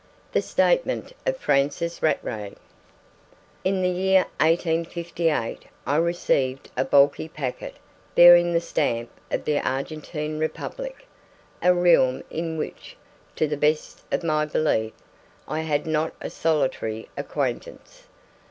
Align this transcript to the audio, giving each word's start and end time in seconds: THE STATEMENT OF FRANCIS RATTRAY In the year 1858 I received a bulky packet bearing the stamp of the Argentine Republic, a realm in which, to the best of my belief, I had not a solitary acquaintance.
THE 0.31 0.41
STATEMENT 0.41 1.13
OF 1.27 1.37
FRANCIS 1.37 2.01
RATTRAY 2.01 2.55
In 3.63 3.83
the 3.83 3.89
year 3.89 4.23
1858 4.39 5.65
I 5.85 5.95
received 5.95 6.71
a 6.75 6.83
bulky 6.83 7.29
packet 7.29 7.75
bearing 8.15 8.51
the 8.51 8.59
stamp 8.61 9.11
of 9.29 9.45
the 9.45 9.59
Argentine 9.59 10.39
Republic, 10.39 11.05
a 11.61 11.71
realm 11.71 12.23
in 12.31 12.57
which, 12.57 12.97
to 13.35 13.47
the 13.47 13.55
best 13.57 14.01
of 14.11 14.23
my 14.23 14.43
belief, 14.43 14.93
I 15.47 15.59
had 15.59 15.85
not 15.85 16.13
a 16.19 16.31
solitary 16.31 17.07
acquaintance. 17.15 18.07